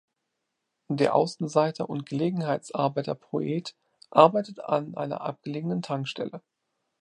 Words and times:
Der 0.89 1.13
Außenseiter 1.13 1.87
und 1.87 2.07
Gelegenheitsarbeiter 2.07 3.13
Poet 3.13 3.75
arbeitet 4.09 4.59
an 4.61 4.95
einer 4.97 5.21
abgelegenen 5.21 5.83
Tankstelle. 5.83 6.41